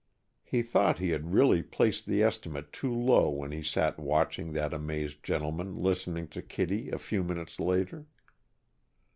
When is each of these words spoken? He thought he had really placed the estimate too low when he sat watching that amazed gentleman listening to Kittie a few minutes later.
He 0.41 0.63
thought 0.63 0.97
he 0.97 1.11
had 1.11 1.31
really 1.31 1.61
placed 1.61 2.07
the 2.07 2.23
estimate 2.23 2.73
too 2.73 2.91
low 2.91 3.29
when 3.29 3.51
he 3.51 3.61
sat 3.61 3.99
watching 3.99 4.53
that 4.53 4.73
amazed 4.73 5.21
gentleman 5.23 5.75
listening 5.75 6.27
to 6.29 6.41
Kittie 6.41 6.89
a 6.89 6.97
few 6.97 7.21
minutes 7.21 7.59
later. 7.59 8.07